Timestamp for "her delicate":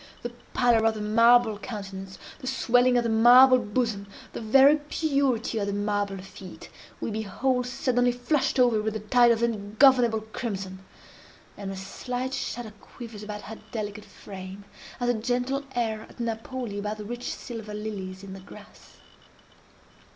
13.43-14.05